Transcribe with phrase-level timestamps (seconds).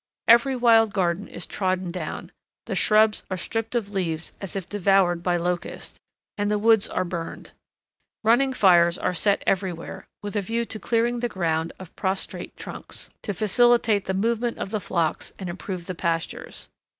[0.27, 2.31] Every wild garden is trodden down,
[2.65, 5.99] the shrubs are stripped of leaves as if devoured by locusts,
[6.39, 7.51] and the woods are burned.
[8.23, 13.11] Running fires are set everywhere, with a view to clearing the ground of prostrate trunks,
[13.21, 16.67] to facilitate the movements of the flocks and improve the pastures.